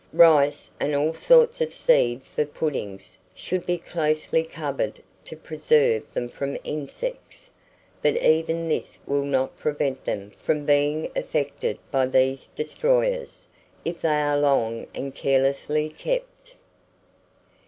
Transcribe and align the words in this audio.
Rice, 0.13 0.71
and 0.79 0.95
all 0.95 1.13
sorts 1.13 1.61
of 1.61 1.71
seed 1.75 2.23
for 2.23 2.43
puddings, 2.43 3.15
should 3.35 3.67
be 3.67 3.77
closely 3.77 4.41
covered 4.43 5.03
to 5.25 5.35
preserve 5.35 6.11
them 6.11 6.27
from 6.27 6.57
insects; 6.63 7.51
but 8.01 8.17
even 8.17 8.67
this 8.67 8.97
will 9.05 9.21
not 9.23 9.59
prevent 9.59 10.03
them 10.05 10.31
from 10.31 10.65
being 10.65 11.11
affected 11.15 11.77
by 11.91 12.07
these 12.07 12.47
destroyers, 12.47 13.47
if 13.85 14.01
they 14.01 14.19
are 14.21 14.39
long 14.39 14.87
and 14.95 15.13
carelessly 15.13 15.89
kept. 15.89 16.55